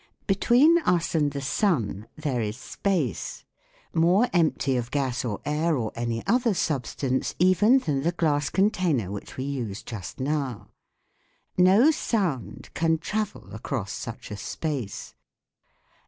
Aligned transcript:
Between 0.25 0.79
us 0.79 1.13
and 1.13 1.29
the 1.29 1.41
sun 1.41 2.07
there 2.17 2.41
is 2.41 2.57
space, 2.57 3.45
more 3.93 4.27
empty 4.33 4.75
of 4.75 4.89
gas 4.89 5.23
or 5.23 5.39
air 5.45 5.77
or 5.77 5.91
any 5.93 6.25
other 6.25 6.55
substance 6.55 7.35
even 7.37 7.77
than 7.77 8.01
the 8.01 8.11
glass 8.11 8.49
container 8.49 9.11
which 9.11 9.37
we 9.37 9.43
used 9.43 9.85
just 9.85 10.19
now. 10.19 10.69
No 11.55 11.91
sound 11.91 12.71
can 12.73 12.97
travel 12.97 13.53
across 13.53 13.91
such 13.91 14.31
a 14.31 14.37
space. 14.37 15.13